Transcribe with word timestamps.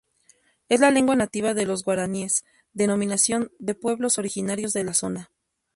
Es 0.67 0.79
la 0.79 0.89
lengua 0.89 1.15
nativa 1.15 1.53
de 1.53 1.67
los 1.67 1.83
guaraníes, 1.85 2.43
denominación 2.73 3.51
de 3.59 3.75
pueblos 3.75 4.17
originarios 4.17 4.73
de 4.73 4.83
la 4.83 4.95
zona. 4.95 5.29